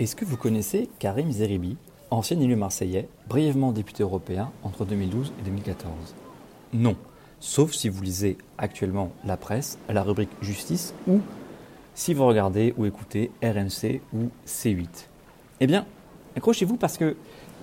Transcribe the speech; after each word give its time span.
Est-ce 0.00 0.16
que 0.16 0.24
vous 0.24 0.38
connaissez 0.38 0.88
Karim 0.98 1.30
Zeribi, 1.30 1.76
ancien 2.10 2.40
élu 2.40 2.56
marseillais, 2.56 3.06
brièvement 3.28 3.70
député 3.70 4.02
européen 4.02 4.50
entre 4.62 4.86
2012 4.86 5.30
et 5.38 5.42
2014 5.42 5.92
Non, 6.72 6.96
sauf 7.38 7.74
si 7.74 7.90
vous 7.90 8.02
lisez 8.02 8.38
actuellement 8.56 9.12
la 9.26 9.36
presse, 9.36 9.76
la 9.90 10.02
rubrique 10.02 10.30
justice, 10.40 10.94
ou 11.06 11.20
si 11.94 12.14
vous 12.14 12.24
regardez 12.24 12.72
ou 12.78 12.86
écoutez 12.86 13.30
RMC 13.42 14.00
ou 14.14 14.30
C8. 14.46 14.88
Eh 15.60 15.66
bien, 15.66 15.84
accrochez-vous 16.34 16.78
parce 16.78 16.96
que 16.96 17.14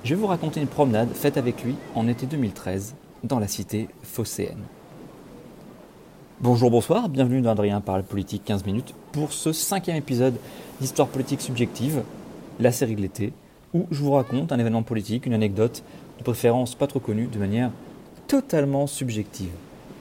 je 0.03 0.13
vais 0.13 0.21
vous 0.21 0.27
raconter 0.27 0.61
une 0.61 0.67
promenade 0.67 1.09
faite 1.13 1.37
avec 1.37 1.63
lui 1.63 1.73
en 1.95 2.07
été 2.07 2.27
2013 2.27 2.93
dans 3.23 3.39
la 3.39 3.47
cité 3.47 3.87
phocéenne. 4.03 4.61
Bonjour, 6.39 6.69
bonsoir, 6.69 7.09
bienvenue 7.09 7.41
dans 7.41 7.49
Adrien 7.49 7.81
parle 7.81 8.03
politique 8.03 8.43
15 8.45 8.63
minutes 8.63 8.93
pour 9.11 9.33
ce 9.33 9.51
cinquième 9.53 9.97
épisode 9.97 10.35
d'Histoire 10.79 11.07
politique 11.07 11.41
subjective 11.41 12.03
la 12.59 12.71
série 12.71 12.95
de 12.95 13.01
l'été, 13.01 13.33
où 13.73 13.85
je 13.91 14.01
vous 14.01 14.11
raconte 14.11 14.51
un 14.51 14.59
événement 14.59 14.83
politique, 14.83 15.25
une 15.25 15.33
anecdote, 15.33 15.83
de 16.17 16.23
préférence 16.23 16.75
pas 16.75 16.87
trop 16.87 16.99
connue, 16.99 17.27
de 17.27 17.39
manière 17.39 17.71
totalement 18.27 18.87
subjective. 18.87 19.51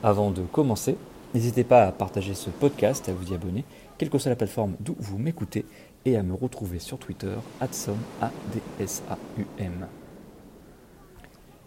Avant 0.02 0.30
de 0.30 0.42
commencer, 0.42 0.96
n'hésitez 1.34 1.64
pas 1.64 1.84
à 1.84 1.92
partager 1.92 2.34
ce 2.34 2.50
podcast, 2.50 3.08
à 3.08 3.12
vous 3.12 3.32
y 3.32 3.34
abonner, 3.34 3.64
quelle 3.98 4.10
que 4.10 4.18
soit 4.18 4.30
la 4.30 4.36
plateforme 4.36 4.74
d'où 4.80 4.96
vous 4.98 5.18
m'écoutez, 5.18 5.64
et 6.04 6.16
à 6.16 6.22
me 6.22 6.34
retrouver 6.34 6.78
sur 6.78 6.98
Twitter, 6.98 7.34
ADSAUM. 7.60 8.30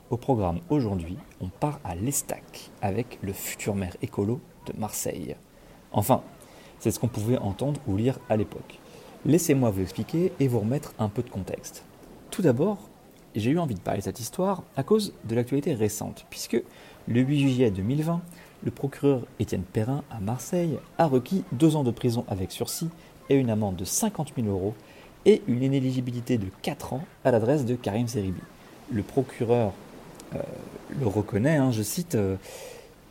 Au 0.10 0.18
programme 0.18 0.60
aujourd'hui, 0.70 1.18
on 1.42 1.50
part 1.50 1.80
à 1.84 1.94
l'Estac 1.96 2.72
avec 2.82 3.20
le 3.22 3.34
futur 3.34 3.76
maire 3.76 3.96
écolo 4.02 4.40
de 4.66 4.74
Marseille. 4.80 5.36
Enfin, 5.92 6.24
c'est 6.80 6.92
ce 6.92 7.00
qu'on 7.00 7.08
pouvait 7.08 7.38
entendre 7.38 7.80
ou 7.88 7.98
lire 7.98 8.18
à 8.30 8.38
l'époque. 8.38 8.80
Laissez-moi 9.26 9.70
vous 9.70 9.82
expliquer 9.82 10.32
et 10.40 10.48
vous 10.48 10.60
remettre 10.60 10.94
un 10.98 11.10
peu 11.10 11.22
de 11.22 11.30
contexte. 11.30 11.84
Tout 12.32 12.42
d'abord, 12.42 12.78
j'ai 13.36 13.52
eu 13.52 13.60
envie 13.60 13.76
de 13.76 13.80
parler 13.80 14.00
de 14.00 14.06
cette 14.06 14.20
histoire 14.20 14.64
à 14.78 14.84
cause 14.84 15.14
de 15.26 15.36
l'actualité 15.36 15.74
récente, 15.74 16.26
puisque 16.30 16.62
le 17.08 17.22
8 17.22 17.40
juillet 17.40 17.72
2020, 17.72 18.22
le 18.64 18.72
procureur 18.72 19.22
Étienne 19.40 19.64
Perrin 19.64 20.04
à 20.10 20.20
Marseille 20.20 20.78
a 20.98 21.06
requis 21.06 21.44
deux 21.52 21.76
ans 21.76 21.84
de 21.84 21.92
prison 21.92 22.24
avec 22.28 22.52
sursis 22.52 22.90
et 23.30 23.36
une 23.36 23.50
amende 23.50 23.76
de 23.76 23.86
50 23.86 24.34
000 24.36 24.48
euros 24.48 24.74
et 25.26 25.42
une 25.48 25.64
inéligibilité 25.64 26.38
de 26.38 26.48
4 26.62 26.94
ans 26.94 27.04
à 27.26 27.32
l'adresse 27.32 27.66
de 27.66 27.76
Karim 27.76 28.08
Zeribi. 28.08 28.42
Le 28.92 29.04
procureur 29.04 29.74
euh, 30.36 30.40
le 31.00 31.08
reconnaît, 31.08 31.58
hein, 31.58 31.72
je 31.72 31.82
cite, 31.82 32.16
euh, 32.16 32.36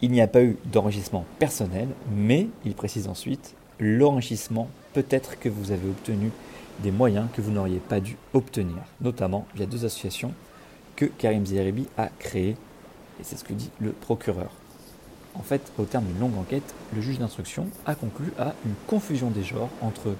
il 0.00 0.10
n'y 0.10 0.20
a 0.20 0.26
pas 0.26 0.42
eu 0.42 0.56
d'enrichissement 0.64 1.24
personnel, 1.38 1.88
mais 2.10 2.48
il 2.64 2.74
précise 2.74 3.08
ensuite, 3.08 3.54
l'enrichissement 3.78 4.68
peut-être 4.98 5.38
que 5.38 5.48
vous 5.48 5.70
avez 5.70 5.88
obtenu 5.88 6.32
des 6.80 6.90
moyens 6.90 7.28
que 7.32 7.40
vous 7.40 7.52
n'auriez 7.52 7.78
pas 7.78 8.00
dû 8.00 8.16
obtenir, 8.34 8.78
notamment 9.00 9.46
via 9.54 9.64
deux 9.64 9.84
associations 9.84 10.34
que 10.96 11.04
Karim 11.04 11.46
Zeribi 11.46 11.86
a 11.96 12.08
créées, 12.18 12.56
et 13.20 13.22
c'est 13.22 13.36
ce 13.36 13.44
que 13.44 13.52
dit 13.52 13.70
le 13.78 13.92
procureur. 13.92 14.50
En 15.36 15.42
fait, 15.42 15.70
au 15.78 15.84
terme 15.84 16.04
d'une 16.06 16.18
longue 16.18 16.36
enquête, 16.36 16.74
le 16.96 17.00
juge 17.00 17.20
d'instruction 17.20 17.68
a 17.86 17.94
conclu 17.94 18.32
à 18.40 18.54
une 18.66 18.74
confusion 18.88 19.30
des 19.30 19.44
genres 19.44 19.70
entre 19.82 20.16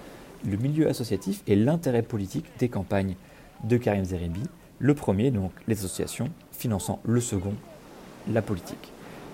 le 0.48 0.56
milieu 0.56 0.88
associatif 0.88 1.42
et 1.48 1.56
l'intérêt 1.56 2.02
politique 2.02 2.46
des 2.60 2.68
campagnes 2.68 3.16
de 3.64 3.78
Karim 3.78 4.04
Zeribi, 4.04 4.42
le 4.78 4.94
premier, 4.94 5.32
donc 5.32 5.50
les 5.66 5.76
associations, 5.76 6.30
finançant 6.52 7.00
le 7.02 7.20
second, 7.20 7.54
la 8.30 8.42
politique. 8.42 8.92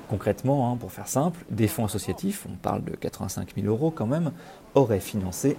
Concrètement, 0.09 0.71
hein, 0.71 0.77
pour 0.77 0.93
faire 0.93 1.09
simple, 1.09 1.45
des 1.51 1.69
fonds 1.69 1.85
associatifs, 1.85 2.47
on 2.51 2.57
parle 2.57 2.85
de 2.85 2.93
85 2.93 3.55
000 3.57 3.67
euros 3.67 3.91
quand 3.91 4.07
même, 4.07 4.33
auraient 4.75 5.01
financé 5.01 5.57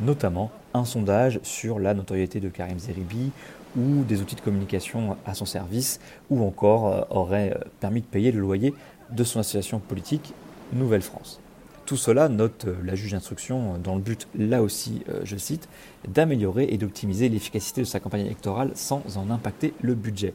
notamment 0.00 0.50
un 0.72 0.84
sondage 0.84 1.40
sur 1.42 1.78
la 1.78 1.94
notoriété 1.94 2.40
de 2.40 2.48
Karim 2.48 2.78
Zeribi 2.78 3.30
ou 3.76 4.04
des 4.04 4.20
outils 4.20 4.36
de 4.36 4.40
communication 4.40 5.16
à 5.26 5.34
son 5.34 5.46
service, 5.46 6.00
ou 6.30 6.44
encore 6.44 6.88
euh, 6.88 7.02
auraient 7.10 7.54
euh, 7.56 7.64
permis 7.80 8.00
de 8.00 8.06
payer 8.06 8.30
le 8.30 8.40
loyer 8.40 8.72
de 9.10 9.24
son 9.24 9.40
association 9.40 9.80
politique 9.80 10.32
Nouvelle 10.72 11.02
France. 11.02 11.40
Tout 11.84 11.96
cela, 11.96 12.28
note 12.28 12.66
euh, 12.66 12.76
la 12.84 12.94
juge 12.94 13.12
d'instruction, 13.12 13.78
dans 13.78 13.96
le 13.96 14.00
but, 14.00 14.28
là 14.38 14.62
aussi, 14.62 15.02
je 15.24 15.36
cite, 15.36 15.68
d'améliorer 16.06 16.68
et 16.70 16.78
d'optimiser 16.78 17.28
l'efficacité 17.28 17.80
de 17.80 17.86
sa 17.86 18.00
campagne 18.00 18.26
électorale 18.26 18.70
sans 18.74 19.02
en 19.16 19.30
impacter 19.30 19.74
le 19.82 19.94
budget. 19.94 20.34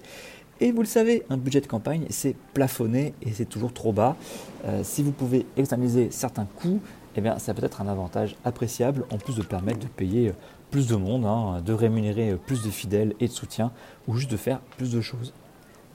Et 0.62 0.74
vous 0.74 0.82
le 0.82 0.88
savez, 0.88 1.24
un 1.30 1.38
budget 1.38 1.62
de 1.62 1.68
campagne, 1.68 2.06
c'est 2.10 2.36
plafonné 2.54 3.14
et 3.22 3.32
c'est 3.32 3.46
toujours 3.46 3.72
trop 3.72 3.94
bas. 3.94 4.18
Euh, 4.66 4.82
si 4.84 5.04
vous 5.04 5.14
pouvez 5.14 5.46
externaliser 5.56 6.12
certains 6.12 6.46
coûts, 6.46 6.82
eh 7.16 7.22
bien, 7.22 7.40
ça 7.40 7.54
peut 7.54 7.64
être 7.64 7.82
un 7.82 7.88
avantage 7.88 8.36
appréciable, 8.44 9.06
en 9.10 9.18
plus 9.18 9.36
de 9.36 9.42
permettre 9.42 9.80
de 9.80 9.88
payer 9.88 10.34
plus 10.70 10.88
de 10.88 10.98
monde, 10.98 11.26
hein, 11.26 11.62
de 11.66 11.72
rémunérer 11.72 12.36
plus 12.46 12.62
de 12.62 12.70
fidèles 12.70 13.14
et 13.22 13.28
de 13.28 13.32
soutien, 13.32 13.72
ou 14.08 14.16
juste 14.16 14.30
de 14.30 14.38
faire 14.38 14.60
plus 14.60 14.92
de 14.92 15.00
choses. 15.00 15.34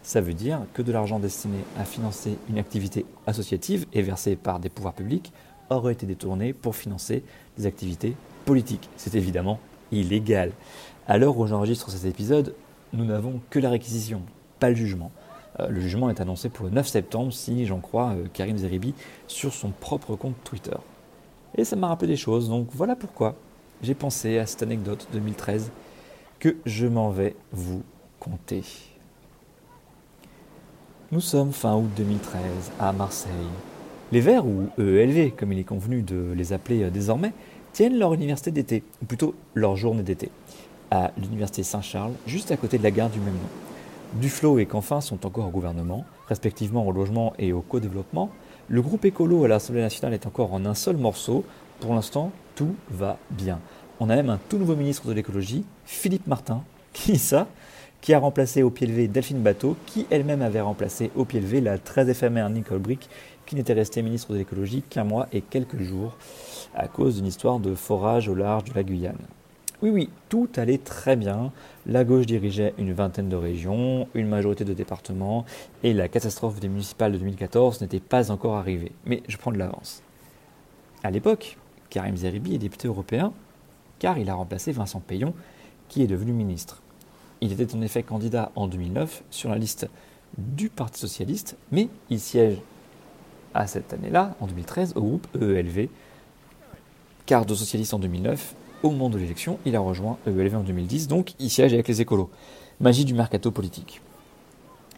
Ça 0.02 0.22
veut 0.22 0.34
dire 0.34 0.60
que 0.72 0.80
de 0.80 0.92
l'argent 0.92 1.18
destiné 1.18 1.58
à 1.78 1.84
financer 1.84 2.38
une 2.48 2.58
activité 2.58 3.04
associative 3.26 3.86
et 3.92 4.00
versé 4.00 4.34
par 4.34 4.60
des 4.60 4.70
pouvoirs 4.70 4.94
publics 4.94 5.32
aurait 5.70 5.92
été 5.92 6.06
détourné 6.06 6.52
pour 6.54 6.74
financer 6.74 7.22
des 7.58 7.66
activités 7.66 8.16
politiques. 8.44 8.88
C'est 8.96 9.14
évidemment 9.14 9.60
illégal. 9.92 10.52
À 11.06 11.18
l'heure 11.18 11.38
où 11.38 11.46
j'enregistre 11.46 11.90
cet 11.90 12.04
épisode, 12.06 12.54
nous 12.92 13.04
n'avons 13.04 13.40
que 13.50 13.58
la 13.58 13.70
réquisition 13.70 14.22
le 14.68 14.74
jugement. 14.74 15.10
Euh, 15.60 15.68
le 15.68 15.80
jugement 15.80 16.10
est 16.10 16.20
annoncé 16.20 16.48
pour 16.48 16.66
le 16.66 16.72
9 16.72 16.86
septembre, 16.86 17.32
si 17.32 17.66
j'en 17.66 17.80
crois 17.80 18.12
euh, 18.12 18.26
Karim 18.32 18.56
Zeribi, 18.56 18.94
sur 19.28 19.52
son 19.52 19.70
propre 19.70 20.16
compte 20.16 20.34
Twitter. 20.44 20.76
Et 21.56 21.64
ça 21.64 21.76
m'a 21.76 21.88
rappelé 21.88 22.08
des 22.08 22.16
choses, 22.16 22.48
donc 22.48 22.68
voilà 22.72 22.96
pourquoi 22.96 23.36
j'ai 23.82 23.94
pensé 23.94 24.38
à 24.38 24.46
cette 24.46 24.62
anecdote 24.62 25.06
2013 25.12 25.70
que 26.40 26.56
je 26.66 26.86
m'en 26.86 27.10
vais 27.10 27.36
vous 27.52 27.82
conter. 28.18 28.62
Nous 31.12 31.20
sommes 31.20 31.52
fin 31.52 31.76
août 31.76 31.90
2013 31.96 32.40
à 32.80 32.92
Marseille. 32.92 33.30
Les 34.10 34.20
Verts, 34.20 34.46
ou 34.46 34.68
EELV 34.78 35.32
comme 35.36 35.52
il 35.52 35.58
est 35.58 35.64
convenu 35.64 36.02
de 36.02 36.32
les 36.34 36.52
appeler 36.52 36.82
euh, 36.82 36.90
désormais, 36.90 37.32
tiennent 37.72 37.98
leur 37.98 38.14
université 38.14 38.50
d'été, 38.50 38.82
ou 39.02 39.06
plutôt 39.06 39.34
leur 39.54 39.76
journée 39.76 40.02
d'été, 40.02 40.30
à 40.90 41.12
l'université 41.16 41.62
Saint-Charles, 41.62 42.12
juste 42.26 42.50
à 42.50 42.56
côté 42.56 42.78
de 42.78 42.82
la 42.82 42.90
gare 42.90 43.10
du 43.10 43.18
même 43.20 43.34
nom. 43.34 43.63
Duflo 44.14 44.60
et 44.60 44.66
Canfin 44.66 45.00
sont 45.00 45.26
encore 45.26 45.48
au 45.48 45.50
gouvernement, 45.50 46.04
respectivement 46.28 46.86
au 46.86 46.92
logement 46.92 47.32
et 47.36 47.52
au 47.52 47.62
co-développement. 47.62 48.30
Le 48.68 48.80
groupe 48.80 49.04
écolo 49.04 49.44
à 49.44 49.48
l'Assemblée 49.48 49.80
nationale 49.80 50.14
est 50.14 50.26
encore 50.26 50.54
en 50.54 50.64
un 50.64 50.74
seul 50.74 50.96
morceau. 50.96 51.44
Pour 51.80 51.94
l'instant, 51.94 52.30
tout 52.54 52.76
va 52.90 53.18
bien. 53.30 53.58
On 53.98 54.10
a 54.10 54.16
même 54.16 54.30
un 54.30 54.38
tout 54.48 54.56
nouveau 54.56 54.76
ministre 54.76 55.08
de 55.08 55.12
l'écologie, 55.12 55.64
Philippe 55.84 56.28
Martin, 56.28 56.62
qui 56.92 57.18
ça 57.18 57.48
qui 58.00 58.12
a 58.12 58.18
remplacé 58.18 58.62
au 58.62 58.68
pied 58.68 58.86
levé 58.86 59.08
Delphine 59.08 59.40
Bateau, 59.40 59.76
qui 59.86 60.06
elle-même 60.10 60.42
avait 60.42 60.60
remplacé 60.60 61.10
au 61.16 61.24
pied 61.24 61.40
levé 61.40 61.62
la 61.62 61.78
très 61.78 62.10
éphémère 62.10 62.50
Nicole 62.50 62.78
Brick, 62.78 63.08
qui 63.46 63.56
n'était 63.56 63.72
restée 63.72 64.02
ministre 64.02 64.34
de 64.34 64.38
l'écologie 64.38 64.82
qu'un 64.82 65.04
mois 65.04 65.26
et 65.32 65.40
quelques 65.40 65.80
jours, 65.80 66.16
à 66.74 66.86
cause 66.86 67.16
d'une 67.16 67.26
histoire 67.26 67.60
de 67.60 67.74
forage 67.74 68.28
au 68.28 68.34
large 68.34 68.64
de 68.64 68.74
la 68.74 68.82
Guyane. 68.82 69.16
Oui, 69.84 69.90
oui, 69.90 70.08
tout 70.30 70.48
allait 70.56 70.78
très 70.78 71.14
bien. 71.14 71.52
La 71.84 72.04
gauche 72.04 72.24
dirigeait 72.24 72.72
une 72.78 72.94
vingtaine 72.94 73.28
de 73.28 73.36
régions, 73.36 74.08
une 74.14 74.28
majorité 74.28 74.64
de 74.64 74.72
départements, 74.72 75.44
et 75.82 75.92
la 75.92 76.08
catastrophe 76.08 76.58
des 76.58 76.70
municipales 76.70 77.12
de 77.12 77.18
2014 77.18 77.82
n'était 77.82 78.00
pas 78.00 78.30
encore 78.30 78.54
arrivée. 78.56 78.92
Mais 79.04 79.22
je 79.28 79.36
prends 79.36 79.52
de 79.52 79.58
l'avance. 79.58 80.02
À 81.02 81.10
l'époque, 81.10 81.58
Karim 81.90 82.16
Zeribi 82.16 82.54
est 82.54 82.58
député 82.58 82.88
européen, 82.88 83.34
car 83.98 84.16
il 84.16 84.30
a 84.30 84.34
remplacé 84.34 84.72
Vincent 84.72 85.00
Payon, 85.00 85.34
qui 85.90 86.02
est 86.02 86.06
devenu 86.06 86.32
ministre. 86.32 86.80
Il 87.42 87.52
était 87.52 87.74
en 87.74 87.82
effet 87.82 88.02
candidat 88.02 88.52
en 88.54 88.68
2009 88.68 89.22
sur 89.28 89.50
la 89.50 89.58
liste 89.58 89.86
du 90.38 90.70
Parti 90.70 90.98
socialiste, 90.98 91.58
mais 91.72 91.90
il 92.08 92.20
siège 92.20 92.56
à 93.52 93.66
cette 93.66 93.92
année-là, 93.92 94.34
en 94.40 94.46
2013, 94.46 94.94
au 94.96 95.02
groupe 95.02 95.26
EELV, 95.38 95.88
car 97.26 97.44
de 97.44 97.54
socialiste 97.54 97.92
en 97.92 97.98
2009 97.98 98.54
au 98.84 98.90
moment 98.90 99.08
de 99.08 99.18
l'élection, 99.18 99.58
il 99.64 99.74
a 99.76 99.80
rejoint 99.80 100.18
EELV 100.26 100.56
en 100.56 100.60
2010, 100.60 101.08
donc 101.08 101.34
il 101.38 101.48
siège 101.48 101.72
avec 101.72 101.88
les 101.88 102.02
écolos. 102.02 102.30
Magie 102.80 103.06
du 103.06 103.14
mercato 103.14 103.50
politique. 103.50 104.02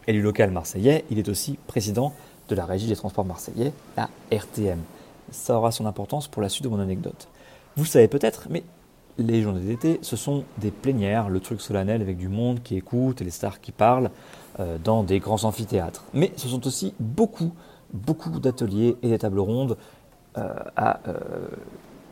Élu 0.07 0.21
local 0.21 0.51
marseillais, 0.51 1.05
il 1.09 1.19
est 1.19 1.29
aussi 1.29 1.57
président 1.67 2.13
de 2.49 2.55
la 2.55 2.65
Régie 2.65 2.87
des 2.87 2.97
transports 2.97 3.23
marseillais, 3.23 3.71
la 3.95 4.09
RTM. 4.31 4.79
Ça 5.31 5.57
aura 5.57 5.71
son 5.71 5.85
importance 5.85 6.27
pour 6.27 6.41
la 6.41 6.49
suite 6.49 6.65
de 6.65 6.69
mon 6.69 6.79
anecdote. 6.79 7.29
Vous 7.77 7.83
le 7.83 7.89
savez 7.89 8.09
peut-être, 8.09 8.47
mais 8.49 8.63
les 9.17 9.41
journées 9.41 9.61
d'été, 9.61 9.99
ce 10.01 10.17
sont 10.17 10.43
des 10.57 10.71
plénières, 10.71 11.29
le 11.29 11.39
truc 11.39 11.61
solennel 11.61 12.01
avec 12.01 12.17
du 12.17 12.27
monde 12.27 12.61
qui 12.61 12.75
écoute 12.75 13.21
et 13.21 13.23
les 13.23 13.31
stars 13.31 13.61
qui 13.61 13.71
parlent 13.71 14.11
euh, 14.59 14.77
dans 14.83 15.03
des 15.03 15.19
grands 15.19 15.45
amphithéâtres. 15.45 16.03
Mais 16.13 16.33
ce 16.35 16.49
sont 16.49 16.67
aussi 16.67 16.93
beaucoup, 16.99 17.53
beaucoup 17.93 18.37
d'ateliers 18.39 18.97
et 19.01 19.09
des 19.09 19.19
tables 19.19 19.39
rondes 19.39 19.77
euh, 20.37 20.53
à 20.75 20.99
euh, 21.07 21.17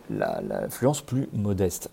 l'influence 0.09 1.01
plus 1.01 1.27
modeste. 1.33 1.89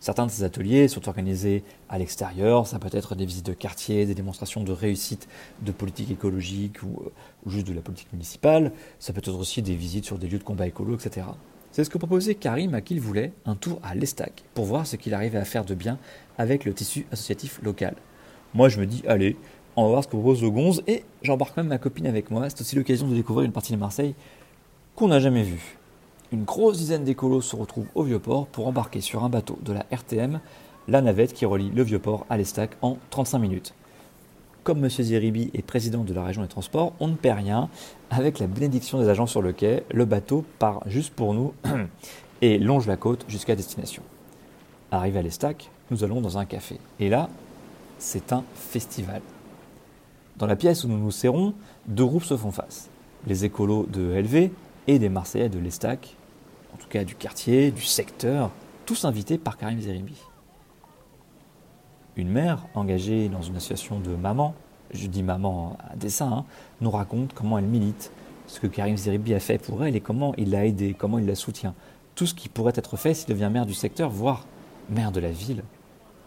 Certains 0.00 0.24
de 0.24 0.30
ces 0.30 0.44
ateliers 0.44 0.88
sont 0.88 1.08
organisés 1.08 1.62
à 1.90 1.98
l'extérieur, 1.98 2.66
ça 2.66 2.78
peut 2.78 2.88
être 2.90 3.14
des 3.14 3.26
visites 3.26 3.44
de 3.44 3.52
quartier, 3.52 4.06
des 4.06 4.14
démonstrations 4.14 4.64
de 4.64 4.72
réussite 4.72 5.28
de 5.60 5.72
politique 5.72 6.10
écologique 6.10 6.82
ou, 6.82 7.02
ou, 7.44 7.50
juste 7.50 7.66
de 7.66 7.74
la 7.74 7.82
politique 7.82 8.10
municipale, 8.10 8.72
ça 8.98 9.12
peut 9.12 9.18
être 9.18 9.38
aussi 9.38 9.60
des 9.60 9.74
visites 9.74 10.06
sur 10.06 10.16
des 10.16 10.26
lieux 10.26 10.38
de 10.38 10.44
combat 10.44 10.66
écolo, 10.66 10.94
etc. 10.94 11.26
C'est 11.70 11.84
ce 11.84 11.90
que 11.90 11.98
proposait 11.98 12.34
Karim 12.34 12.74
à 12.74 12.80
qui 12.80 12.94
il 12.94 13.00
voulait, 13.00 13.34
un 13.44 13.56
tour 13.56 13.78
à 13.82 13.94
l'Estac, 13.94 14.42
pour 14.54 14.64
voir 14.64 14.86
ce 14.86 14.96
qu'il 14.96 15.12
arrivait 15.12 15.38
à 15.38 15.44
faire 15.44 15.66
de 15.66 15.74
bien 15.74 15.98
avec 16.38 16.64
le 16.64 16.72
tissu 16.72 17.06
associatif 17.12 17.60
local. 17.62 17.94
Moi 18.54 18.70
je 18.70 18.80
me 18.80 18.86
dis, 18.86 19.02
allez, 19.06 19.36
on 19.76 19.82
va 19.82 19.88
voir 19.90 20.02
ce 20.02 20.08
que 20.08 20.12
propose 20.12 20.42
le 20.42 20.48
Gonze, 20.48 20.82
et 20.86 21.04
j'embarque 21.20 21.58
même 21.58 21.68
ma 21.68 21.78
copine 21.78 22.06
avec 22.06 22.30
moi, 22.30 22.48
c'est 22.48 22.62
aussi 22.62 22.74
l'occasion 22.74 23.06
de 23.06 23.14
découvrir 23.14 23.44
une 23.44 23.52
partie 23.52 23.74
de 23.74 23.78
Marseille 23.78 24.14
qu'on 24.96 25.08
n'a 25.08 25.20
jamais 25.20 25.42
vue. 25.42 25.78
Une 26.32 26.44
grosse 26.44 26.78
dizaine 26.78 27.04
d'écolos 27.04 27.40
se 27.40 27.56
retrouvent 27.56 27.88
au 27.94 28.04
Vieux-Port 28.04 28.46
pour 28.46 28.66
embarquer 28.66 29.00
sur 29.00 29.24
un 29.24 29.28
bateau 29.28 29.58
de 29.62 29.72
la 29.72 29.84
RTM, 29.90 30.40
la 30.88 31.02
navette 31.02 31.32
qui 31.32 31.44
relie 31.44 31.70
le 31.70 31.82
Vieux-Port 31.82 32.26
à 32.30 32.36
l'Estac 32.36 32.76
en 32.82 32.98
35 33.10 33.38
minutes 33.38 33.74
comme 34.62 34.84
M. 34.84 34.90
Zeribi 34.90 35.50
est 35.54 35.62
président 35.62 36.04
de 36.04 36.12
la 36.12 36.22
région 36.22 36.42
des 36.42 36.48
transports, 36.48 36.92
on 37.00 37.08
ne 37.08 37.14
perd 37.14 37.38
rien. 37.38 37.68
Avec 38.10 38.38
la 38.38 38.46
bénédiction 38.46 39.00
des 39.00 39.08
agents 39.08 39.26
sur 39.26 39.42
le 39.42 39.52
quai, 39.52 39.84
le 39.92 40.04
bateau 40.04 40.44
part 40.58 40.82
juste 40.86 41.14
pour 41.14 41.34
nous 41.34 41.54
et 42.42 42.58
longe 42.58 42.86
la 42.86 42.96
côte 42.96 43.24
jusqu'à 43.28 43.56
destination. 43.56 44.02
Arrivé 44.90 45.18
à 45.18 45.22
l'Estac, 45.22 45.70
nous 45.90 46.04
allons 46.04 46.20
dans 46.20 46.38
un 46.38 46.44
café. 46.44 46.78
Et 46.98 47.08
là, 47.08 47.28
c'est 47.98 48.32
un 48.32 48.44
festival. 48.54 49.22
Dans 50.36 50.46
la 50.46 50.56
pièce 50.56 50.84
où 50.84 50.88
nous 50.88 50.98
nous 50.98 51.10
serrons, 51.10 51.54
deux 51.86 52.06
groupes 52.06 52.24
se 52.24 52.36
font 52.36 52.52
face. 52.52 52.88
Les 53.26 53.44
écolos 53.44 53.86
de 53.86 54.14
LV 54.20 54.50
et 54.86 54.98
des 54.98 55.08
Marseillais 55.08 55.48
de 55.48 55.58
l'Estac, 55.58 56.16
en 56.74 56.76
tout 56.76 56.88
cas 56.88 57.04
du 57.04 57.14
quartier, 57.14 57.70
du 57.70 57.82
secteur, 57.82 58.50
tous 58.86 59.04
invités 59.04 59.38
par 59.38 59.56
Karim 59.56 59.80
Zeribi 59.80 60.16
une 62.20 62.28
mère 62.28 62.66
engagée 62.74 63.28
dans 63.28 63.42
une 63.42 63.56
association 63.56 63.98
de 63.98 64.14
mamans, 64.14 64.54
je 64.92 65.06
dis 65.06 65.22
maman 65.22 65.76
à 65.90 65.96
dessein, 65.96 66.30
hein, 66.32 66.44
nous 66.80 66.90
raconte 66.90 67.32
comment 67.32 67.58
elle 67.58 67.64
milite, 67.64 68.12
ce 68.46 68.60
que 68.60 68.66
Karim 68.66 68.96
Zeribi 68.96 69.34
a 69.34 69.40
fait 69.40 69.58
pour 69.58 69.84
elle 69.84 69.96
et 69.96 70.00
comment 70.00 70.34
il 70.36 70.50
l'a 70.50 70.66
aidée, 70.66 70.94
comment 70.96 71.18
il 71.18 71.26
la 71.26 71.34
soutient. 71.34 71.74
Tout 72.14 72.26
ce 72.26 72.34
qui 72.34 72.48
pourrait 72.48 72.72
être 72.74 72.96
fait 72.96 73.14
s'il 73.14 73.28
devient 73.28 73.48
maire 73.50 73.66
du 73.66 73.74
secteur, 73.74 74.10
voire 74.10 74.46
maire 74.88 75.12
de 75.12 75.20
la 75.20 75.30
ville. 75.30 75.62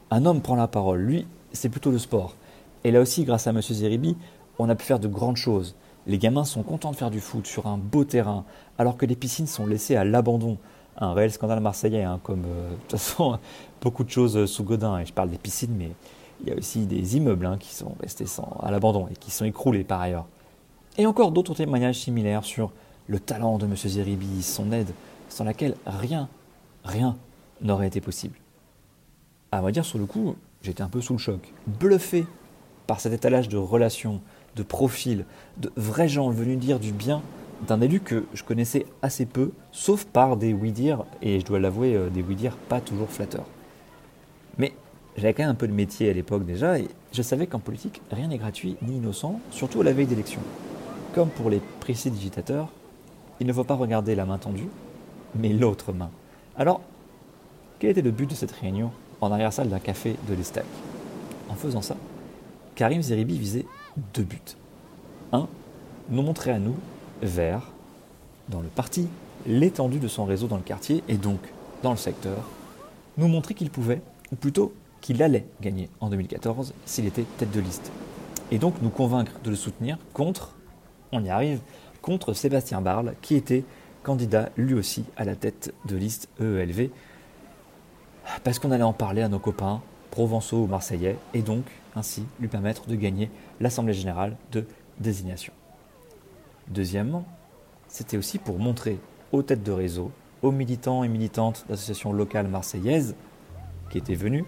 Un 0.09 0.25
homme 0.25 0.41
prend 0.41 0.55
la 0.55 0.67
parole, 0.67 1.01
lui, 1.01 1.27
c'est 1.51 1.69
plutôt 1.69 1.91
le 1.91 1.99
sport. 1.99 2.35
Et 2.83 2.91
là 2.91 3.01
aussi, 3.01 3.25
grâce 3.25 3.47
à 3.47 3.51
M. 3.51 3.61
Zeribi, 3.61 4.17
on 4.57 4.69
a 4.69 4.75
pu 4.75 4.85
faire 4.85 4.99
de 4.99 5.07
grandes 5.07 5.37
choses. 5.37 5.75
Les 6.05 6.17
gamins 6.17 6.43
sont 6.43 6.63
contents 6.63 6.91
de 6.91 6.95
faire 6.95 7.11
du 7.11 7.19
foot 7.19 7.47
sur 7.47 7.67
un 7.67 7.77
beau 7.77 8.03
terrain, 8.03 8.43
alors 8.77 8.97
que 8.97 9.05
les 9.05 9.15
piscines 9.15 9.47
sont 9.47 9.65
laissées 9.65 9.95
à 9.95 10.03
l'abandon 10.03 10.57
un 10.97 11.13
réel 11.13 11.31
scandale 11.31 11.59
marseillais, 11.59 12.03
hein, 12.03 12.19
comme 12.23 12.43
euh, 12.45 12.69
de 12.69 12.75
toute 12.75 12.91
façon 12.91 13.39
beaucoup 13.81 14.03
de 14.03 14.09
choses 14.09 14.45
sous 14.45 14.63
Godin. 14.63 14.99
Et 14.99 15.05
je 15.05 15.13
parle 15.13 15.29
des 15.29 15.37
piscines, 15.37 15.73
mais 15.75 15.91
il 16.41 16.49
y 16.49 16.51
a 16.51 16.55
aussi 16.55 16.85
des 16.85 17.17
immeubles 17.17 17.45
hein, 17.45 17.57
qui 17.59 17.73
sont 17.73 17.95
restés 18.01 18.25
à 18.61 18.71
l'abandon 18.71 19.07
et 19.09 19.15
qui 19.15 19.31
sont 19.31 19.45
écroulés 19.45 19.83
par 19.83 20.01
ailleurs. 20.01 20.25
Et 20.97 21.05
encore 21.05 21.31
d'autres 21.31 21.55
témoignages 21.55 21.99
similaires 21.99 22.43
sur 22.43 22.71
le 23.07 23.19
talent 23.19 23.57
de 23.57 23.65
M. 23.65 23.75
Zeribi, 23.75 24.43
son 24.43 24.71
aide, 24.71 24.91
sans 25.29 25.43
laquelle 25.43 25.75
rien, 25.85 26.29
rien 26.83 27.17
n'aurait 27.61 27.87
été 27.87 28.01
possible. 28.01 28.35
À 29.51 29.61
vrai 29.61 29.71
dire, 29.71 29.85
sur 29.85 29.97
le 29.97 30.05
coup, 30.05 30.35
j'étais 30.61 30.83
un 30.83 30.89
peu 30.89 31.01
sous 31.01 31.13
le 31.13 31.19
choc, 31.19 31.53
bluffé 31.67 32.25
par 32.87 32.99
cet 32.99 33.13
étalage 33.13 33.49
de 33.49 33.57
relations, 33.57 34.21
de 34.55 34.63
profils, 34.63 35.25
de 35.57 35.71
vrais 35.75 36.07
gens 36.07 36.29
venus 36.29 36.57
dire 36.57 36.79
du 36.79 36.91
bien 36.91 37.21
d'un 37.67 37.81
élu 37.81 37.99
que 37.99 38.25
je 38.33 38.43
connaissais 38.43 38.85
assez 39.01 39.25
peu, 39.25 39.51
sauf 39.71 40.05
par 40.05 40.37
des 40.37 40.53
oui-dire, 40.53 41.05
et 41.21 41.39
je 41.39 41.45
dois 41.45 41.59
l'avouer, 41.59 41.95
euh, 41.95 42.09
des 42.09 42.21
oui-dire 42.21 42.57
pas 42.69 42.81
toujours 42.81 43.09
flatteurs. 43.09 43.45
Mais 44.57 44.73
j'avais 45.17 45.33
quand 45.33 45.43
même 45.43 45.51
un 45.51 45.55
peu 45.55 45.67
de 45.67 45.73
métier 45.73 46.09
à 46.09 46.13
l'époque 46.13 46.45
déjà, 46.45 46.77
et 46.77 46.87
je 47.13 47.21
savais 47.21 47.47
qu'en 47.47 47.59
politique, 47.59 48.01
rien 48.11 48.27
n'est 48.27 48.37
gratuit 48.37 48.75
ni 48.81 48.97
innocent, 48.97 49.39
surtout 49.51 49.81
à 49.81 49.83
la 49.85 49.93
veille 49.93 50.07
d'élection. 50.07 50.41
Comme 51.15 51.29
pour 51.29 51.49
les 51.49 51.61
précis 51.79 52.11
il 53.39 53.47
ne 53.47 53.53
faut 53.53 53.63
pas 53.63 53.75
regarder 53.75 54.15
la 54.15 54.25
main 54.25 54.37
tendue, 54.37 54.67
mais 55.35 55.49
l'autre 55.49 55.93
main. 55.93 56.09
Alors, 56.57 56.81
quel 57.79 57.91
était 57.91 58.01
le 58.01 58.11
but 58.11 58.29
de 58.29 58.35
cette 58.35 58.51
réunion 58.51 58.91
en 59.21 59.31
arrière-salle 59.31 59.69
d'un 59.69 59.79
café 59.79 60.15
de 60.27 60.33
l'Estac? 60.33 60.65
En 61.49 61.55
faisant 61.55 61.81
ça, 61.81 61.95
Karim 62.75 63.01
Zeribi 63.01 63.37
visait 63.37 63.65
deux 64.13 64.23
buts. 64.23 64.39
Un, 65.31 65.47
nous 66.09 66.21
montrer 66.21 66.51
à 66.51 66.59
nous 66.59 66.75
vers, 67.21 67.71
dans 68.49 68.61
le 68.61 68.67
parti, 68.67 69.07
l'étendue 69.45 69.99
de 69.99 70.07
son 70.07 70.25
réseau 70.25 70.47
dans 70.47 70.57
le 70.57 70.63
quartier 70.63 71.03
et 71.07 71.15
donc 71.15 71.39
dans 71.81 71.91
le 71.91 71.97
secteur, 71.97 72.49
nous 73.17 73.27
montrer 73.27 73.53
qu'il 73.53 73.69
pouvait, 73.69 74.01
ou 74.31 74.35
plutôt 74.35 74.73
qu'il 75.01 75.21
allait 75.21 75.45
gagner 75.61 75.89
en 75.99 76.09
2014 76.09 76.73
s'il 76.85 77.05
était 77.05 77.25
tête 77.37 77.51
de 77.51 77.59
liste. 77.59 77.91
Et 78.51 78.57
donc 78.57 78.75
nous 78.81 78.89
convaincre 78.89 79.33
de 79.43 79.49
le 79.49 79.55
soutenir 79.55 79.97
contre, 80.13 80.55
on 81.11 81.23
y 81.23 81.29
arrive, 81.29 81.59
contre 82.01 82.33
Sébastien 82.33 82.81
Barle, 82.81 83.15
qui 83.21 83.35
était 83.35 83.63
candidat 84.03 84.49
lui 84.57 84.73
aussi 84.73 85.05
à 85.17 85.25
la 85.25 85.35
tête 85.35 85.73
de 85.85 85.95
liste 85.95 86.29
EELV, 86.39 86.89
parce 88.43 88.59
qu'on 88.59 88.71
allait 88.71 88.83
en 88.83 88.93
parler 88.93 89.21
à 89.21 89.29
nos 89.29 89.39
copains 89.39 89.81
provençaux 90.11 90.63
ou 90.63 90.67
marseillais, 90.67 91.17
et 91.33 91.41
donc 91.41 91.63
ainsi 91.95 92.23
lui 92.39 92.47
permettre 92.47 92.87
de 92.87 92.95
gagner 92.95 93.29
l'Assemblée 93.59 93.93
générale 93.93 94.35
de 94.51 94.65
désignation. 94.99 95.53
Deuxièmement, 96.69 97.25
c'était 97.87 98.17
aussi 98.17 98.37
pour 98.37 98.59
montrer 98.59 98.99
aux 99.31 99.43
têtes 99.43 99.63
de 99.63 99.71
réseau, 99.71 100.11
aux 100.41 100.51
militants 100.51 101.03
et 101.03 101.07
militantes 101.07 101.65
d'associations 101.69 102.13
locales 102.13 102.47
marseillaises 102.47 103.15
qui 103.89 103.97
étaient 103.97 104.15
venus, 104.15 104.45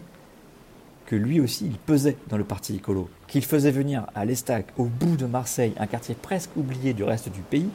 que 1.06 1.16
lui 1.16 1.40
aussi 1.40 1.66
il 1.66 1.78
pesait 1.78 2.18
dans 2.30 2.38
le 2.38 2.44
parti 2.44 2.76
écolo, 2.76 3.10
qu'il 3.28 3.46
faisait 3.46 3.72
venir 3.72 4.08
à 4.16 4.26
l'Estac, 4.26 4.68
au 4.78 4.86
bout 4.86 5.18
de 5.18 5.26
Marseille, 5.26 5.74
un 5.78 5.88
quartier 5.88 6.16
presque 6.16 6.56
oublié 6.58 6.94
du 6.94 7.04
reste 7.04 7.30
du 7.30 7.42
pays, 7.42 7.70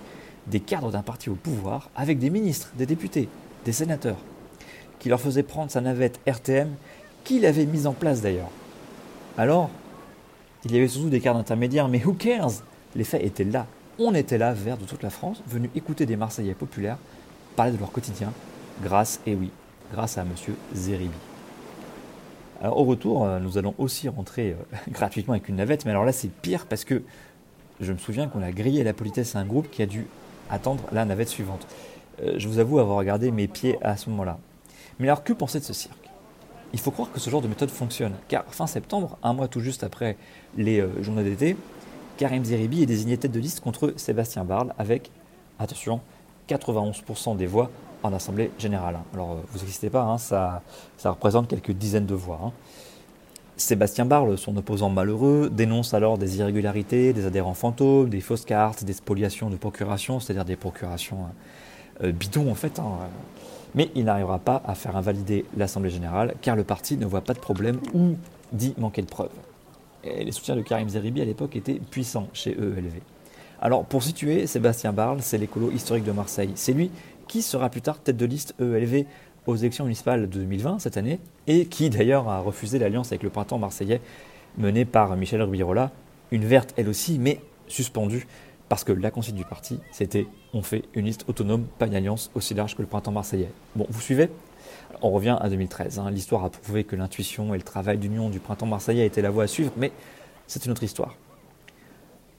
des 0.47 0.61
cadres 0.61 0.91
d'un 0.91 1.03
parti 1.03 1.31
au 1.31 1.35
pouvoir, 1.35 1.91
avec 1.95 2.19
des 2.19 2.31
ministres, 2.31 2.73
des 2.77 2.87
députés, 2.87 3.29
des 3.65 3.73
sénateurs, 3.73 4.19
qui 4.99 5.09
leur 5.09 5.21
faisait 5.21 5.43
prendre 5.43 5.71
sa 5.71 5.81
navette 5.81 6.21
RTM, 6.27 6.71
qu'il 7.25 7.47
avait 7.47 7.67
mise 7.67 7.87
en 7.87 7.93
place 7.93 8.21
d'ailleurs. 8.21 8.51
Alors, 9.39 9.71
il 10.65 10.73
y 10.73 10.77
avait 10.77 10.89
surtout 10.89 11.11
des 11.11 11.21
cadres 11.21 11.39
intermédiaires, 11.39 11.89
mais 11.89 12.05
who 12.05 12.13
cares? 12.13 12.63
Les 12.95 13.05
faits 13.05 13.23
étaient 13.23 13.45
là, 13.45 13.67
on 13.99 14.15
était 14.15 14.39
là, 14.39 14.53
vers 14.53 14.77
de 14.77 14.85
toute 14.85 15.03
la 15.03 15.11
France, 15.11 15.43
venus 15.47 15.71
écouter 15.75 16.07
des 16.07 16.17
Marseillais 16.17 16.55
populaires 16.55 16.99
parler 17.57 17.73
de 17.73 17.79
leur 17.79 17.93
quotidien, 17.93 18.33
grâce, 18.83 19.21
et 19.27 19.35
oui, 19.35 19.51
grâce 19.93 20.19
à 20.19 20.23
M. 20.23 20.29
Zeribi. 20.75 21.11
Alors 22.63 22.79
au 22.79 22.85
retour, 22.85 23.25
euh, 23.25 23.39
nous 23.39 23.59
allons 23.59 23.75
aussi 23.79 24.09
rentrer 24.09 24.53
euh, 24.53 24.77
gratuitement 24.91 25.35
avec 25.35 25.49
une 25.49 25.57
navette, 25.57 25.85
mais 25.85 25.91
alors 25.91 26.05
là 26.05 26.13
c'est 26.13 26.31
pire 26.31 26.67
parce 26.67 26.85
que 26.85 27.03
je 27.81 27.93
me 27.93 27.99
souviens 27.99 28.29
qu'on 28.29 28.43
a 28.43 28.53
grillé 28.53 28.85
la 28.85 28.93
politesse 28.93 29.35
à 29.37 29.39
un 29.39 29.47
groupe 29.47 29.71
qui 29.71 29.83
a 29.83 29.87
dû 29.87 30.07
attendre 30.51 30.85
la 30.93 31.05
navette 31.05 31.29
suivante. 31.29 31.67
Euh, 32.23 32.35
je 32.37 32.49
vous 32.49 32.59
avoue 32.59 32.79
avoir 32.79 32.99
regardé 32.99 33.31
mes 33.31 33.49
pieds 33.49 33.79
à 33.83 33.97
ce 33.97 34.11
moment-là. 34.11 34.39
Mais 34.99 35.07
alors 35.09 35.25
que 35.25 35.33
penser 35.33 35.59
de 35.59 35.65
ce 35.65 35.73
cirque? 35.73 36.10
Il 36.73 36.79
faut 36.79 36.91
croire 36.91 37.11
que 37.11 37.19
ce 37.19 37.31
genre 37.31 37.43
de 37.43 37.49
méthode 37.49 37.71
fonctionne, 37.71 38.13
car 38.29 38.45
fin 38.51 38.67
septembre, 38.67 39.19
un 39.23 39.33
mois 39.33 39.49
tout 39.49 39.61
juste 39.61 39.83
après 39.83 40.17
les 40.57 40.85
journées 41.01 41.25
d'été, 41.25 41.57
Karim 42.21 42.45
Zeribi 42.45 42.83
est 42.83 42.87
désigné 42.87 43.17
tête 43.17 43.33
de 43.33 43.41
liste 43.41 43.61
contre 43.61 43.95
Sébastien 43.97 44.45
Barle 44.45 44.75
avec, 44.79 45.11
attention, 45.59 46.01
91% 46.51 47.37
des 47.37 47.47
voix 47.47 47.71
en 48.03 48.13
Assemblée 48.13 48.51
générale. 48.59 48.99
Alors, 49.15 49.39
vous 49.51 49.59
n'existez 49.59 49.91
pas, 49.91 50.03
hein, 50.03 50.19
ça, 50.19 50.63
représente 51.03 51.49
quelques 51.49 51.73
dizaines 51.73 52.07
de 52.07 52.15
voix. 52.15 52.41
Hein. 52.45 52.53
Sébastien 53.57 54.05
Barle, 54.05 54.37
son 54.39 54.57
opposant 54.57 54.89
malheureux, 54.89 55.51
dénonce 55.51 55.95
alors 55.95 56.19
des 56.19 56.39
irrégularités, 56.39 57.13
des 57.13 57.27
adhérents 57.27 57.55
fantômes, 57.55 58.09
des 58.09 58.21
fausses 58.21 58.45
cartes, 58.45 58.85
des 58.85 58.95
spoliations 58.95 59.51
de 59.51 59.57
procuration, 59.57 60.21
c'est-à-dire 60.21 60.45
des 60.45 60.57
procurations 60.57 61.27
euh, 62.03 62.13
bidons 62.13 62.51
en 62.51 62.55
fait. 62.55 62.79
Hein. 62.79 62.99
Mais 63.75 63.91
il 63.95 64.05
n'arrivera 64.05 64.39
pas 64.39 64.63
à 64.67 64.75
faire 64.75 64.97
invalider 64.97 65.45
l'Assemblée 65.57 65.91
générale 65.91 66.35
car 66.43 66.57
le 66.57 66.65
parti 66.65 66.97
ne 66.97 67.07
voit 67.07 67.21
pas 67.21 67.35
de 67.35 67.39
problème 67.39 67.79
ou 67.95 68.17
dit 68.53 68.75
manquer 68.79 69.03
de 69.03 69.07
preuves 69.07 69.31
les 70.05 70.33
soutiens 70.33 70.57
de 70.57 70.63
Karim 70.63 70.89
Zeribi 70.89 71.21
à 71.21 71.25
l'époque 71.25 71.57
étaient 71.57 71.81
puissants 71.91 72.29
chez 72.33 72.53
EELV. 72.53 73.01
Alors 73.61 73.85
pour 73.85 74.03
situer, 74.03 74.47
Sébastien 74.47 74.93
Barle, 74.93 75.19
c'est 75.21 75.39
l'écolo 75.39 75.71
historique 75.71 76.05
de 76.05 76.13
Marseille. 76.13 76.53
C'est 76.55 76.73
lui 76.73 76.91
qui 77.29 77.43
sera 77.43 77.69
plus 77.69 77.83
tard 77.83 78.01
tête 78.01 78.17
de 78.17 78.27
liste 78.27 78.55
EELV 78.61 79.05
aux 79.47 79.57
élections 79.57 79.85
municipales 79.85 80.23
de 80.23 80.27
2020 80.27 80.79
cette 80.81 80.97
année 80.97 81.19
et 81.47 81.67
qui 81.67 81.91
d'ailleurs 81.91 82.29
a 82.29 82.41
refusé 82.41 82.79
l'alliance 82.79 83.09
avec 83.09 83.23
le 83.23 83.31
printemps 83.31 83.59
marseillais 83.59 84.01
menée 84.59 84.85
par 84.85 85.17
Michel 85.17 85.43
Rubirola, 85.43 85.91
une 86.31 86.45
verte 86.45 86.75
elle 86.77 86.89
aussi, 86.89 87.19
mais 87.19 87.41
suspendue 87.69 88.27
Parce 88.71 88.85
que 88.85 88.93
la 88.93 89.11
consigne 89.11 89.35
du 89.35 89.45
parti, 89.45 89.81
c'était 89.91 90.29
on 90.55 90.63
fait 90.63 90.85
une 90.95 91.05
liste 91.05 91.25
autonome, 91.27 91.65
pas 91.81 91.89
une 91.89 91.95
alliance 91.97 92.31
aussi 92.37 92.55
large 92.55 92.77
que 92.77 92.83
le 92.83 92.87
printemps 92.87 93.11
marseillais. 93.11 93.51
Bon, 93.75 93.85
vous 93.91 94.01
suivez? 94.01 94.31
On 95.03 95.11
revient 95.11 95.37
à 95.41 95.49
2013. 95.49 95.99
Hein. 95.99 96.09
L'histoire 96.13 96.45
a 96.45 96.51
prouvé 96.51 96.85
que 96.85 96.95
l'intuition 96.95 97.53
et 97.53 97.59
le 97.59 97.65
travail 97.65 97.99
d'union 97.99 98.31
du 98.31 98.39
printemps 98.39 98.67
marseillais 98.67 99.05
étaient 99.05 99.23
la 99.23 99.31
voie 99.31 99.43
à 99.43 99.47
suivre, 99.49 99.73
mais 99.77 99.91
c'est 100.47 100.67
une 100.67 100.71
autre 100.71 100.85
histoire. 100.85 101.17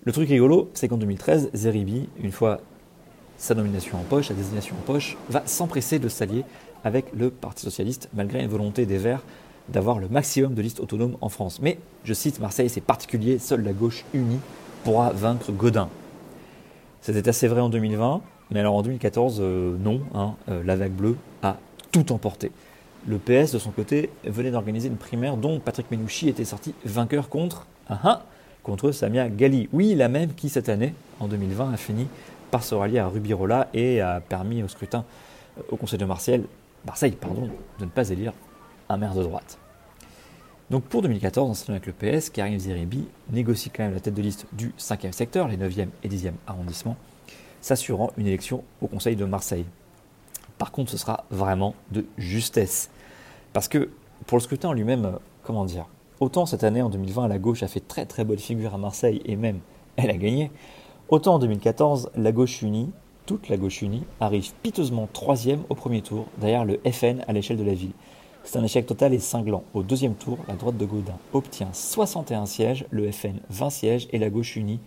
Le 0.05 0.13
truc 0.13 0.29
rigolo, 0.29 0.69
c'est 0.73 0.88
qu'en 0.88 0.95
2013, 0.95 1.50
Zeribi, 1.53 2.07
une 2.23 2.31
fois 2.31 2.61
sa 3.35 3.53
nomination 3.53 4.00
en 4.00 4.03
poche, 4.03 4.29
sa 4.29 4.33
désignation 4.33 4.77
en 4.77 4.85
poche, 4.85 5.17
va 5.29 5.45
s'empresser 5.45 6.00
de 6.00 6.07
s'allier 6.07 6.45
avec 6.85 7.07
le 7.13 7.29
Parti 7.29 7.63
socialiste, 7.63 8.07
malgré 8.13 8.41
une 8.41 8.50
volonté 8.50 8.85
des 8.85 8.97
Verts 8.97 9.23
d'avoir 9.67 10.00
le 10.00 10.07
maximum 10.07 10.53
de 10.53 10.61
listes 10.61 10.79
autonomes 10.79 11.17
en 11.19 11.27
France. 11.27 11.59
Mais, 11.61 11.77
je 12.05 12.13
cite, 12.13 12.39
Marseille, 12.39 12.69
c'est 12.69 12.79
particulier, 12.79 13.38
seule 13.38 13.63
la 13.63 13.73
gauche 13.73 14.05
unie 14.13 14.39
pourra 14.85 15.11
vaincre 15.11 15.51
Godin. 15.51 15.89
C'était 17.01 17.27
assez 17.27 17.48
vrai 17.48 17.62
en 17.62 17.70
2020, 17.70 18.22
mais 18.51 18.60
alors 18.60 18.75
en 18.75 18.84
2014, 18.84 19.39
euh, 19.39 19.75
non, 19.79 20.01
hein, 20.13 20.36
euh, 20.50 20.62
la 20.63 20.75
vague 20.75 20.91
bleue 20.91 21.17
a 21.41 21.58
tout 21.91 22.12
emporté. 22.12 22.51
Le 23.08 23.17
PS, 23.17 23.51
de 23.53 23.60
son 23.60 23.72
côté, 23.72 24.12
venait 24.24 24.51
d'organiser 24.51 24.88
une 24.88 24.98
primaire 24.98 25.36
dont 25.36 25.60
Patrick 25.60 25.89
Menouchi 25.89 26.29
était 26.29 26.46
sorti 26.46 26.75
vainqueur 26.86 27.29
contre, 27.29 27.65
ah, 27.89 28.00
ah, 28.03 28.91
Samia 28.91 29.29
Gali. 29.29 29.67
Oui, 29.74 29.96
la 29.96 30.08
même 30.08 30.34
qui, 30.36 30.50
cette 30.50 30.70
année, 30.70 30.93
en 31.20 31.27
2020, 31.27 31.74
a 31.74 31.77
fini 31.77 32.08
par 32.51 32.63
se 32.63 32.75
rallier 32.75 33.00
à 33.00 33.08
Rubirola 33.08 33.70
et 33.74 34.01
a 34.01 34.20
permis 34.20 34.62
au 34.62 34.67
scrutin 34.67 35.03
euh, 35.58 35.63
au 35.70 35.77
Conseil 35.77 35.98
de 35.98 36.05
Marseille, 36.05 36.43
Marseille 36.86 37.12
pardon, 37.20 37.50
de 37.79 37.86
ne 37.86 37.89
pas 37.89 38.10
élire 38.10 38.34
un 38.89 38.98
maire 38.98 39.15
de 39.15 39.24
droite. 39.24 39.58
Donc 40.71 40.83
pour 40.83 41.01
2014, 41.01 41.49
en 41.49 41.53
signant 41.53 41.75
avec 41.75 41.85
le 41.85 41.91
PS, 41.91 42.29
Karim 42.29 42.57
Zeribi 42.57 43.03
négocie 43.29 43.69
quand 43.69 43.83
même 43.83 43.93
la 43.93 43.99
tête 43.99 44.13
de 44.13 44.21
liste 44.21 44.45
du 44.53 44.73
5e 44.79 45.11
secteur, 45.11 45.49
les 45.49 45.57
9e 45.57 45.89
et 46.01 46.07
10e 46.07 46.31
arrondissements, 46.47 46.95
s'assurant 47.59 48.11
une 48.15 48.25
élection 48.25 48.63
au 48.81 48.87
Conseil 48.87 49.17
de 49.17 49.25
Marseille. 49.25 49.65
Par 50.57 50.71
contre, 50.71 50.89
ce 50.89 50.97
sera 50.97 51.25
vraiment 51.29 51.75
de 51.91 52.05
justesse. 52.17 52.89
Parce 53.51 53.67
que 53.67 53.89
pour 54.25 54.37
le 54.37 54.41
scrutin 54.41 54.69
en 54.69 54.73
lui-même, 54.73 55.17
comment 55.43 55.65
dire, 55.65 55.87
autant 56.21 56.45
cette 56.45 56.63
année 56.63 56.81
en 56.81 56.89
2020, 56.89 57.27
la 57.27 57.37
gauche 57.37 57.63
a 57.63 57.67
fait 57.67 57.85
très 57.85 58.05
très 58.05 58.23
bonne 58.23 58.39
figure 58.39 58.73
à 58.73 58.77
Marseille 58.77 59.21
et 59.25 59.35
même 59.35 59.59
elle 59.97 60.09
a 60.09 60.15
gagné, 60.15 60.51
autant 61.09 61.33
en 61.33 61.39
2014, 61.39 62.11
la 62.15 62.31
gauche 62.31 62.61
unie, 62.61 62.91
toute 63.25 63.49
la 63.49 63.57
gauche 63.57 63.81
unie, 63.81 64.05
arrive 64.21 64.53
piteusement 64.63 65.09
troisième 65.11 65.63
au 65.67 65.75
premier 65.75 66.01
tour, 66.01 66.27
derrière 66.37 66.63
le 66.63 66.79
FN 66.89 67.25
à 67.27 67.33
l'échelle 67.33 67.57
de 67.57 67.65
la 67.65 67.73
ville. 67.73 67.91
C'est 68.43 68.57
un 68.57 68.63
échec 68.63 68.86
total 68.86 69.13
et 69.13 69.19
cinglant. 69.19 69.63
Au 69.74 69.83
deuxième 69.83 70.15
tour, 70.15 70.39
la 70.48 70.55
droite 70.55 70.77
de 70.77 70.86
Gaudin 70.86 71.17
obtient 71.33 71.69
61 71.74 72.45
sièges, 72.45 72.86
le 72.89 73.12
FN 73.12 73.36
20 73.50 73.69
sièges 73.69 74.07
et 74.12 74.17
la 74.17 74.29
gauche 74.29 74.55
unie 74.55 74.79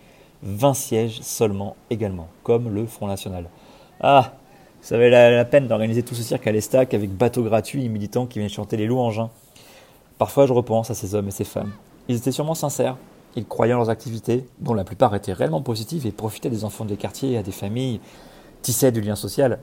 20 0.43 0.75
sièges 0.75 1.21
seulement 1.23 1.77
également, 1.89 2.29
comme 2.43 2.69
le 2.69 2.87
Front 2.87 3.07
National. 3.07 3.49
Ah, 4.01 4.35
ça 4.83 4.99
valait 4.99 5.35
la, 5.35 5.45
peine 5.45 5.67
d'organiser 5.67 6.03
tout 6.03 6.15
ce 6.15 6.23
cirque 6.23 6.47
à 6.47 6.53
l'Estac 6.53 6.93
avec 6.93 7.11
bateaux 7.11 7.43
gratuits 7.43 7.85
et 7.85 7.89
militants 7.89 8.27
qui 8.27 8.39
viennent 8.39 8.51
chanter 8.51 8.77
les 8.77 8.87
louanges. 8.87 9.21
Hein. 9.21 9.31
Parfois, 10.19 10.47
je 10.47 10.53
repense 10.53 10.91
à 10.91 10.95
ces 10.95 11.15
hommes 11.15 11.29
et 11.29 11.31
ces 11.33 11.45
femmes. 11.45 11.73
Ils 12.09 12.17
étaient 12.17 12.33
sûrement 12.33 12.55
sincères. 12.55 12.97
Ils 13.37 13.47
croyaient 13.47 13.73
en 13.73 13.79
leurs 13.79 13.91
activités, 13.91 14.47
dont 14.61 14.75
la 14.75 14.85
plupart 14.85 15.15
étaient 15.15 15.33
réellement 15.33 15.63
positives 15.63 16.07
et 16.07 16.13
profitaient 16.13 16.51
des 16.51 16.65
enfants 16.65 16.85
des 16.85 16.97
quartiers 16.97 17.33
et 17.33 17.39
à 17.39 17.43
des 17.43 17.53
familles, 17.53 18.01
tissaient 18.63 18.93
du 18.93 19.01
lien 19.01 19.17
social 19.17 19.61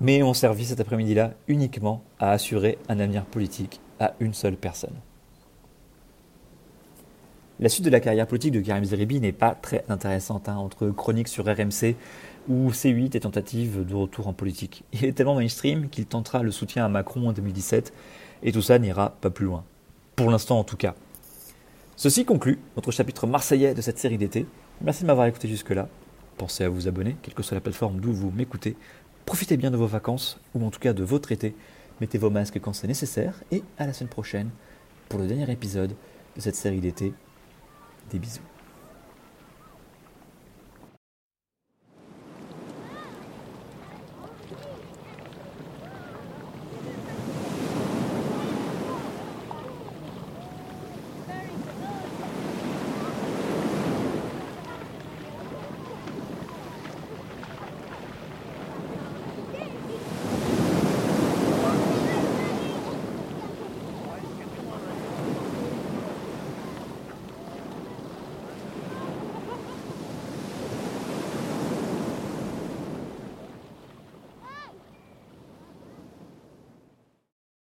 mais 0.00 0.22
ont 0.22 0.34
servi 0.34 0.66
cet 0.66 0.80
après-midi-là 0.80 1.34
uniquement 1.48 2.02
à 2.18 2.30
assurer 2.30 2.78
un 2.88 3.00
avenir 3.00 3.24
politique 3.24 3.80
à 4.00 4.14
une 4.20 4.34
seule 4.34 4.56
personne. 4.56 4.94
La 7.60 7.68
suite 7.68 7.84
de 7.84 7.90
la 7.90 7.98
carrière 7.98 8.28
politique 8.28 8.52
de 8.52 8.60
Karim 8.60 8.84
Zeribi 8.84 9.20
n'est 9.20 9.32
pas 9.32 9.56
très 9.56 9.84
intéressante, 9.88 10.48
hein, 10.48 10.56
entre 10.56 10.90
chroniques 10.90 11.26
sur 11.26 11.44
RMC 11.44 11.96
ou 12.48 12.70
C8 12.70 13.16
et 13.16 13.20
tentatives 13.20 13.84
de 13.84 13.94
retour 13.94 14.28
en 14.28 14.32
politique. 14.32 14.84
Il 14.92 15.04
est 15.04 15.12
tellement 15.12 15.34
mainstream 15.34 15.88
qu'il 15.88 16.06
tentera 16.06 16.44
le 16.44 16.52
soutien 16.52 16.84
à 16.84 16.88
Macron 16.88 17.28
en 17.28 17.32
2017, 17.32 17.92
et 18.44 18.52
tout 18.52 18.62
ça 18.62 18.78
n'ira 18.78 19.10
pas 19.20 19.30
plus 19.30 19.46
loin. 19.46 19.64
Pour 20.14 20.30
l'instant 20.30 20.60
en 20.60 20.64
tout 20.64 20.76
cas. 20.76 20.94
Ceci 21.96 22.24
conclut 22.24 22.60
notre 22.76 22.92
chapitre 22.92 23.26
marseillais 23.26 23.74
de 23.74 23.80
cette 23.80 23.98
série 23.98 24.18
d'été. 24.18 24.46
Merci 24.80 25.02
de 25.02 25.08
m'avoir 25.08 25.26
écouté 25.26 25.48
jusque-là. 25.48 25.88
Pensez 26.36 26.62
à 26.62 26.68
vous 26.68 26.86
abonner, 26.86 27.16
quelle 27.22 27.34
que 27.34 27.42
soit 27.42 27.56
la 27.56 27.60
plateforme 27.60 27.98
d'où 27.98 28.12
vous 28.12 28.30
m'écoutez, 28.30 28.76
Profitez 29.28 29.58
bien 29.58 29.70
de 29.70 29.76
vos 29.76 29.86
vacances, 29.86 30.40
ou 30.54 30.64
en 30.64 30.70
tout 30.70 30.80
cas 30.80 30.94
de 30.94 31.04
votre 31.04 31.32
été. 31.32 31.54
Mettez 32.00 32.16
vos 32.16 32.30
masques 32.30 32.58
quand 32.60 32.72
c'est 32.72 32.86
nécessaire, 32.86 33.34
et 33.52 33.62
à 33.76 33.86
la 33.86 33.92
semaine 33.92 34.08
prochaine 34.08 34.48
pour 35.10 35.20
le 35.20 35.26
dernier 35.26 35.52
épisode 35.52 35.94
de 36.34 36.40
cette 36.40 36.56
série 36.56 36.80
d'été. 36.80 37.12
Des 38.10 38.18
bisous. 38.18 38.40